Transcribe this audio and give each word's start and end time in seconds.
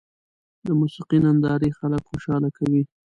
د 0.65 0.67
موسیقۍ 0.79 1.17
نندارې 1.25 1.69
خلک 1.77 2.01
خوشحاله 2.09 2.49
کوي. 2.57 2.83